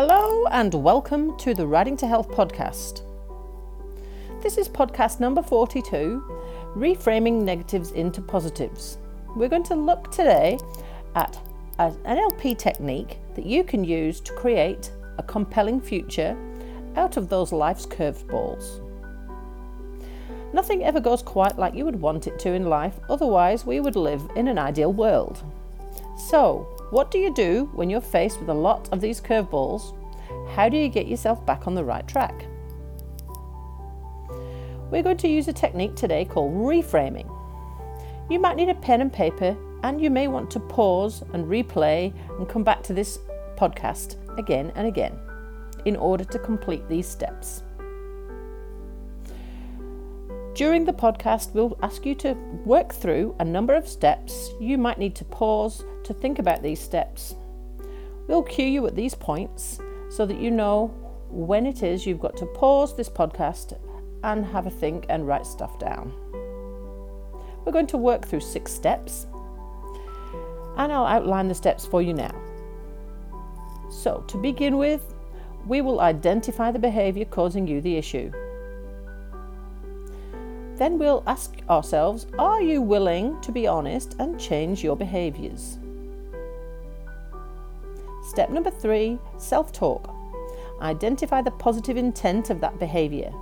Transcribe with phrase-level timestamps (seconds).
[0.00, 3.02] Hello, and welcome to the Ryding to Health podcast.
[4.40, 6.22] This is podcast number 42
[6.76, 8.98] Reframing Negatives into Positives.
[9.34, 10.56] We're going to look today
[11.16, 11.36] at
[11.80, 16.36] an NLP technique that you can use to create a compelling future
[16.94, 18.80] out of those life's curveballs.
[20.52, 23.96] Nothing ever goes quite like you would want it to in life, otherwise, we would
[23.96, 25.42] live in an ideal world.
[26.16, 29.94] So, what do you do when you're faced with a lot of these curveballs?
[30.54, 32.46] How do you get yourself back on the right track?
[34.90, 37.30] We're going to use a technique today called reframing.
[38.30, 42.12] You might need a pen and paper, and you may want to pause and replay
[42.38, 43.18] and come back to this
[43.56, 45.18] podcast again and again
[45.84, 47.62] in order to complete these steps.
[50.58, 52.32] During the podcast, we'll ask you to
[52.64, 54.50] work through a number of steps.
[54.58, 57.36] You might need to pause to think about these steps.
[58.26, 59.78] We'll cue you at these points
[60.10, 60.88] so that you know
[61.30, 63.78] when it is you've got to pause this podcast
[64.24, 66.12] and have a think and write stuff down.
[67.64, 69.28] We're going to work through six steps
[70.76, 72.34] and I'll outline the steps for you now.
[73.92, 75.14] So, to begin with,
[75.68, 78.32] we will identify the behaviour causing you the issue.
[80.78, 85.78] Then we'll ask ourselves are you willing to be honest and change your behaviours?
[88.28, 90.14] Step number three self talk.
[90.80, 93.32] Identify the positive intent of that behaviour,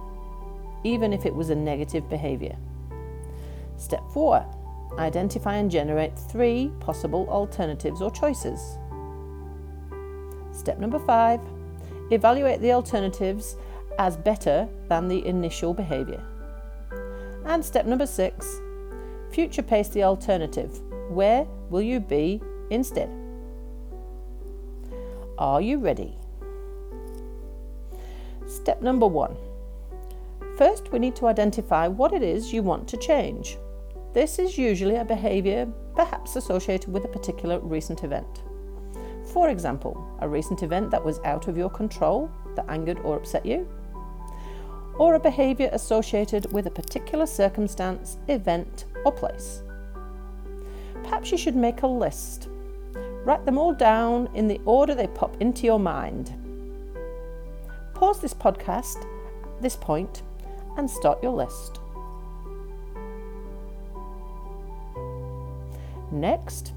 [0.82, 2.56] even if it was a negative behaviour.
[3.76, 4.44] Step four
[4.98, 8.78] identify and generate three possible alternatives or choices.
[10.52, 11.40] Step number five
[12.10, 13.56] evaluate the alternatives
[13.98, 16.22] as better than the initial behaviour.
[17.46, 18.60] And step number six
[19.30, 20.80] future pace the alternative.
[21.08, 23.10] Where will you be instead?
[25.38, 26.16] Are you ready?
[28.46, 29.36] Step number one.
[30.56, 33.58] First, we need to identify what it is you want to change.
[34.14, 38.42] This is usually a behaviour perhaps associated with a particular recent event.
[39.32, 43.44] For example, a recent event that was out of your control that angered or upset
[43.44, 43.68] you,
[44.98, 49.62] or a behaviour associated with a particular circumstance, event, or place.
[51.02, 52.48] Perhaps you should make a list.
[53.24, 56.32] Write them all down in the order they pop into your mind.
[57.94, 60.22] Pause this podcast at this point
[60.76, 61.80] and start your list.
[66.12, 66.72] Next,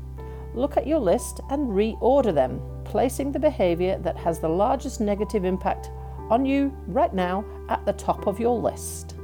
[0.56, 5.46] look at your list and reorder them, placing the behaviour that has the largest negative
[5.46, 5.92] impact
[6.30, 9.16] on you right now at the top of your list.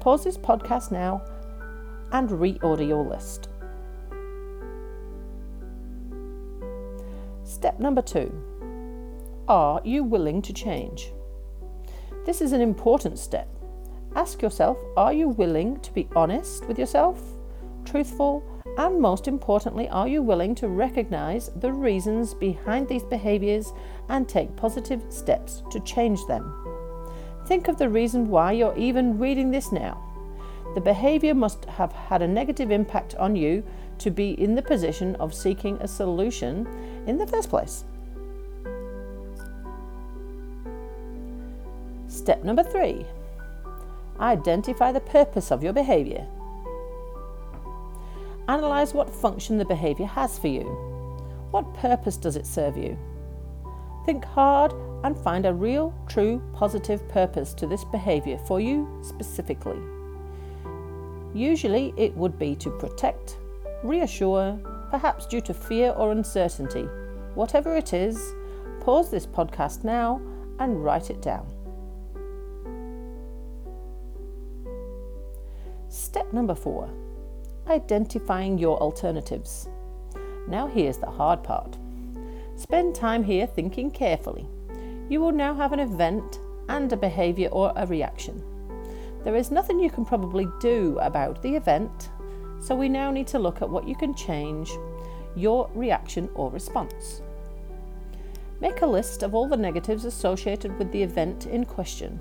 [0.00, 1.22] Pause this podcast now
[2.12, 3.48] and reorder your list.
[7.44, 8.32] Step number two
[9.46, 11.12] Are you willing to change?
[12.26, 13.48] This is an important step.
[14.16, 17.22] Ask yourself Are you willing to be honest with yourself,
[17.84, 18.42] truthful,
[18.78, 23.72] and most importantly, are you willing to recognize the reasons behind these behaviors
[24.08, 26.54] and take positive steps to change them?
[27.46, 30.00] Think of the reason why you're even reading this now.
[30.74, 33.62] The behavior must have had a negative impact on you
[33.98, 36.66] to be in the position of seeking a solution
[37.06, 37.84] in the first place.
[42.08, 43.04] Step number three
[44.20, 46.26] identify the purpose of your behavior.
[48.52, 50.64] Analyse what function the behaviour has for you.
[51.52, 52.98] What purpose does it serve you?
[54.04, 54.74] Think hard
[55.04, 59.80] and find a real, true, positive purpose to this behaviour for you specifically.
[61.32, 63.38] Usually, it would be to protect,
[63.82, 66.86] reassure, perhaps due to fear or uncertainty.
[67.34, 68.34] Whatever it is,
[68.80, 70.20] pause this podcast now
[70.58, 71.46] and write it down.
[75.88, 76.90] Step number four
[77.68, 79.68] identifying your alternatives.
[80.48, 81.76] Now, here's the hard part.
[82.56, 84.46] Spend time here thinking carefully.
[85.08, 88.42] You will now have an event and a behaviour or a reaction.
[89.24, 92.10] There is nothing you can probably do about the event,
[92.60, 94.70] so we now need to look at what you can change
[95.36, 97.22] your reaction or response.
[98.60, 102.20] Make a list of all the negatives associated with the event in question.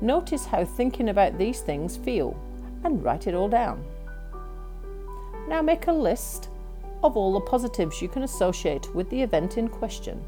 [0.00, 2.36] Notice how thinking about these things feel
[2.84, 3.84] and write it all down.
[5.48, 6.48] Now make a list
[7.02, 10.24] of all the positives you can associate with the event in question.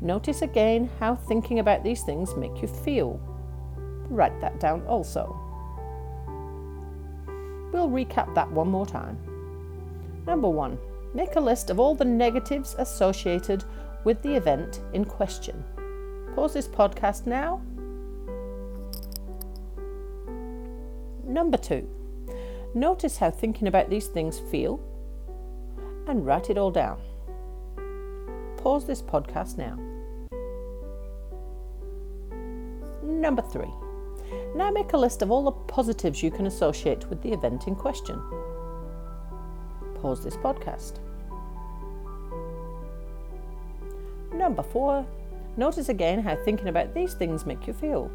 [0.00, 3.20] Notice again how thinking about these things make you feel.
[4.08, 5.38] Write that down also.
[7.72, 9.18] We'll recap that one more time.
[10.26, 10.78] Number one,
[11.12, 13.64] Make a list of all the negatives associated
[14.04, 15.64] with the event in question.
[16.34, 17.60] Pause this podcast now.
[21.24, 21.88] Number two,
[22.74, 24.80] notice how thinking about these things feel
[26.06, 26.98] and write it all down.
[28.56, 29.78] Pause this podcast now.
[33.02, 33.70] Number three,
[34.54, 37.74] now make a list of all the positives you can associate with the event in
[37.74, 38.20] question.
[40.00, 40.98] Pause this podcast.
[44.32, 45.04] Number four,
[45.56, 48.10] notice again how thinking about these things make you feel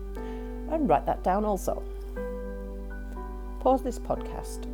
[0.71, 1.83] and write that down also.
[3.65, 4.67] Pause this podcast.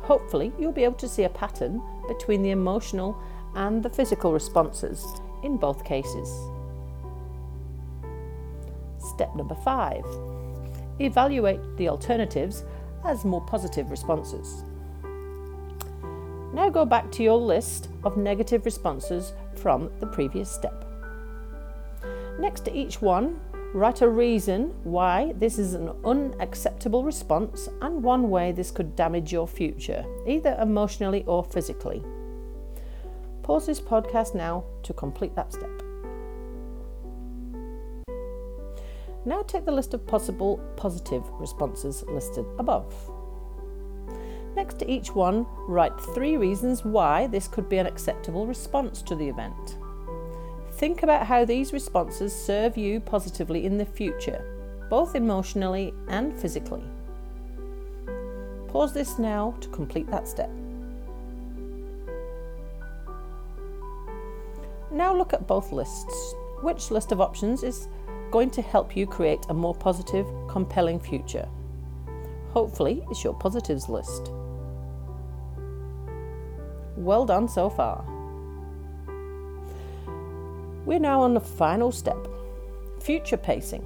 [0.00, 3.20] Hopefully, you'll be able to see a pattern between the emotional
[3.54, 5.04] and the physical responses
[5.42, 6.26] in both cases.
[8.98, 10.06] Step number five
[10.98, 12.64] evaluate the alternatives
[13.04, 14.64] as more positive responses.
[16.54, 20.86] Now go back to your list of negative responses from the previous step.
[22.38, 23.38] Next to each one,
[23.74, 29.32] write a reason why this is an unacceptable response and one way this could damage
[29.32, 32.02] your future, either emotionally or physically.
[33.42, 35.70] Pause this podcast now to complete that step.
[39.24, 42.92] Now take the list of possible positive responses listed above.
[44.54, 49.14] Next to each one, write three reasons why this could be an acceptable response to
[49.14, 49.78] the event.
[50.82, 54.44] Think about how these responses serve you positively in the future,
[54.90, 56.82] both emotionally and physically.
[58.66, 60.50] Pause this now to complete that step.
[64.90, 66.34] Now look at both lists.
[66.62, 67.86] Which list of options is
[68.32, 71.48] going to help you create a more positive, compelling future?
[72.50, 74.32] Hopefully, it's your positives list.
[76.96, 78.04] Well done so far.
[80.84, 82.28] We're now on the final step
[83.00, 83.82] future pacing.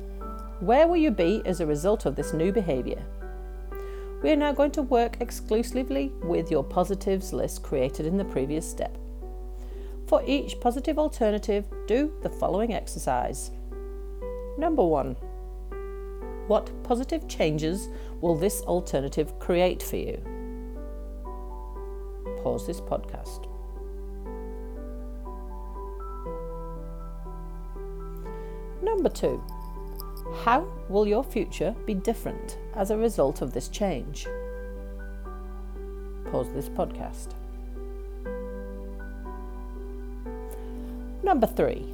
[0.60, 3.02] Where will you be as a result of this new behaviour?
[4.22, 8.68] We are now going to work exclusively with your positives list created in the previous
[8.68, 8.96] step.
[10.06, 13.50] For each positive alternative, do the following exercise.
[14.58, 15.16] Number one,
[16.46, 17.88] what positive changes
[18.20, 20.22] will this alternative create for you?
[22.46, 23.45] pause this podcast.
[28.86, 29.42] Number two,
[30.44, 34.28] how will your future be different as a result of this change?
[36.30, 37.34] Pause this podcast.
[41.24, 41.84] Number three,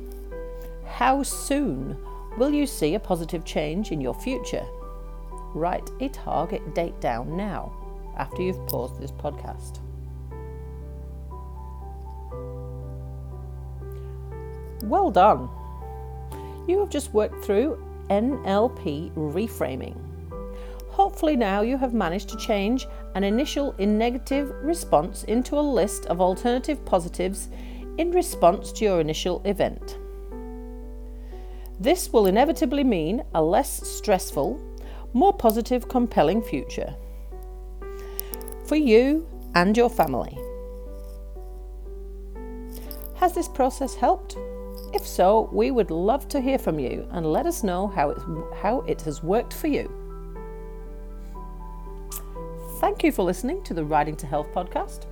[0.85, 1.97] how soon
[2.37, 4.67] will you see a positive change in your future?
[5.55, 7.73] Write a target date down now
[8.19, 9.79] after you've paused this podcast.
[14.83, 15.49] Well done!
[16.67, 19.97] You have just worked through NLP reframing.
[20.89, 26.07] Hopefully, now you have managed to change an initial in negative response into a list
[26.07, 27.49] of alternative positives
[27.99, 29.99] in response to your initial event.
[31.81, 34.61] This will inevitably mean a less stressful,
[35.15, 36.95] more positive, compelling future
[38.67, 40.39] for you and your family.
[43.17, 44.37] Has this process helped?
[44.93, 48.19] If so, we would love to hear from you and let us know how it,
[48.57, 49.91] how it has worked for you.
[52.79, 55.07] Thank you for listening to the Ryding to Health podcast.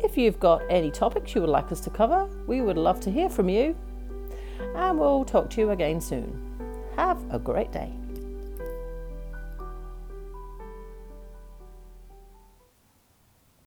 [0.00, 3.10] If you've got any topics you would like us to cover, we would love to
[3.10, 3.74] hear from you.
[4.74, 6.38] And we'll talk to you again soon.
[6.96, 7.92] Have a great day.